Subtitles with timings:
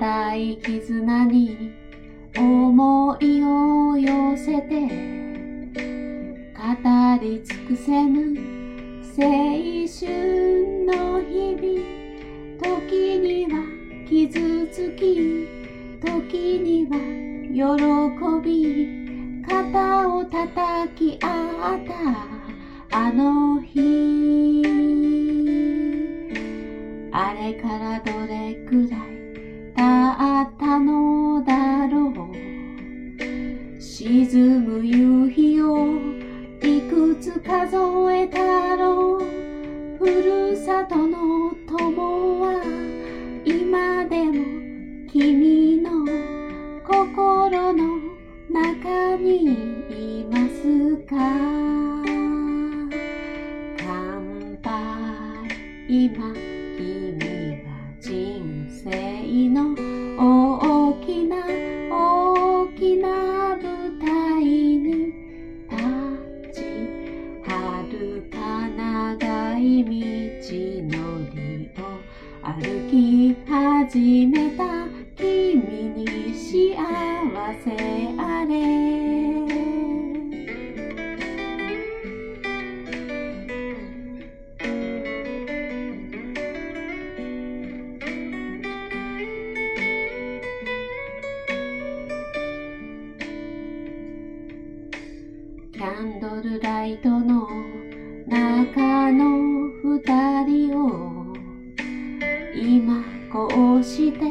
[0.00, 1.72] 固い絆に
[2.34, 4.88] 思いを寄せて
[6.56, 6.68] 語
[7.20, 8.34] り尽くせぬ
[9.14, 9.20] 青
[9.86, 10.08] 春
[10.86, 12.00] の日々。
[12.62, 13.52] 時には
[14.08, 15.46] 傷つき
[16.00, 16.96] 時には
[17.52, 21.26] 喜び肩を叩き合
[21.76, 21.84] っ
[22.90, 24.64] たあの日。
[27.12, 29.09] あれからどれくらい
[29.80, 29.86] 経
[30.42, 33.80] ったのだろう。
[33.80, 35.96] 沈む夕日を
[36.62, 37.78] いくつ数
[38.12, 39.24] えたろう。
[39.98, 42.60] ふるさとの友は
[43.46, 44.44] 今でも
[45.10, 46.04] 君の
[46.86, 47.98] 心の
[48.50, 49.54] 中に
[50.20, 51.59] いますか？
[73.92, 75.56] 始めた君
[75.96, 76.76] に幸
[77.64, 77.72] せ
[78.16, 78.54] あれ。
[95.72, 97.48] キャンドルライトの
[98.28, 99.26] 中の
[99.82, 101.34] 二人を
[102.54, 104.28] 今こうして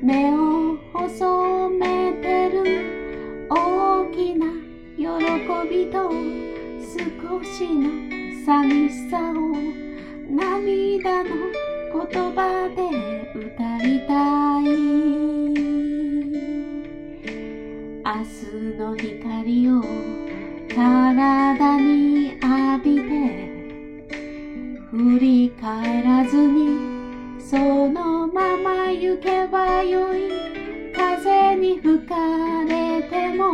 [0.00, 4.46] 目を細めてる大きな
[4.96, 5.04] 喜
[5.68, 7.90] びと少しの
[8.46, 9.32] 寂しさを
[10.30, 11.30] 涙の
[11.92, 12.80] 言葉で
[13.34, 14.12] 歌いた
[14.60, 14.62] い。
[18.04, 19.82] 明日の光を
[20.68, 22.44] 体に浴
[22.84, 23.10] びて
[24.90, 26.81] 振り返らずに
[29.12, 30.30] 行けばよい
[30.96, 32.14] 風に吹か
[32.64, 33.52] れても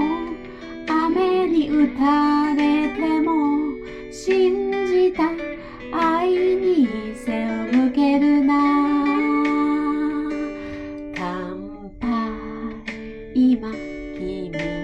[0.88, 3.72] 雨に打たれても
[4.12, 5.24] 信じた
[5.92, 6.86] 愛に
[7.16, 8.54] 背を向けるな。
[11.16, 12.08] 乾杯。
[13.34, 13.72] 今
[14.16, 14.77] 君。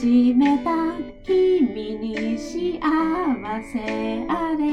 [0.00, 0.70] 始めた
[1.26, 2.80] 君に幸
[3.62, 4.64] せあれ。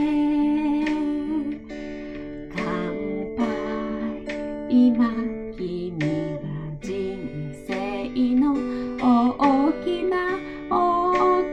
[2.56, 2.64] 乾
[3.36, 3.44] 杯。
[4.70, 5.12] 今
[5.58, 6.48] 君は
[6.82, 6.88] 人
[7.68, 7.76] 生
[8.36, 8.54] の
[9.38, 10.16] 大きな
[10.70, 10.74] 大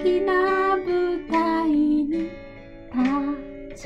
[0.05, 0.31] きな
[0.77, 2.31] 舞台に
[2.93, 3.03] 立
[3.75, 3.83] ち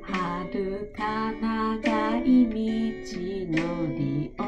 [0.00, 2.56] 遥か長い道
[3.50, 3.60] の
[3.94, 4.40] りを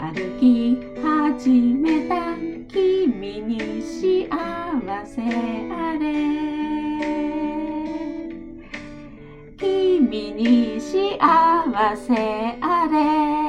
[0.00, 2.34] 歩き始めた。
[2.68, 4.26] 君に幸
[5.04, 5.22] せ
[5.70, 6.04] あれ。
[9.58, 11.18] 君に幸
[11.96, 13.39] せあれ。